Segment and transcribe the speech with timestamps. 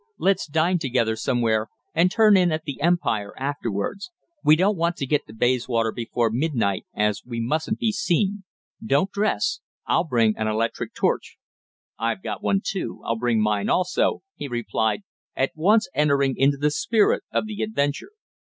[0.17, 4.09] "Let's dine together somewhere, and turn in at the Empire afterwards.
[4.43, 8.43] We don't want to get to Bayswater before midnight, as we mustn't be seen.
[8.83, 9.59] Don't dress.
[9.85, 11.37] I'll bring an electric torch."
[11.99, 12.61] "I've got one.
[13.05, 15.01] I'll bring mine also," he replied,
[15.35, 18.09] at once entering into the spirit of the adventure.